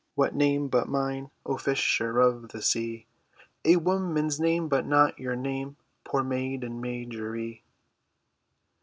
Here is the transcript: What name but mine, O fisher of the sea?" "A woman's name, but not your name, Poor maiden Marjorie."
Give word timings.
What 0.15 0.33
name 0.33 0.67
but 0.67 0.87
mine, 0.87 1.29
O 1.45 1.57
fisher 1.57 2.17
of 2.17 2.49
the 2.49 2.59
sea?" 2.63 3.05
"A 3.63 3.75
woman's 3.75 4.39
name, 4.39 4.67
but 4.67 4.83
not 4.87 5.19
your 5.19 5.35
name, 5.35 5.75
Poor 6.05 6.23
maiden 6.23 6.81
Marjorie." 6.81 7.61